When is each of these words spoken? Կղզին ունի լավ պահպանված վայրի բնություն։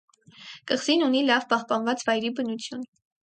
Կղզին 0.71 1.03
ունի 1.07 1.21
լավ 1.27 1.45
պահպանված 1.53 2.05
վայրի 2.09 2.33
բնություն։ 2.41 2.83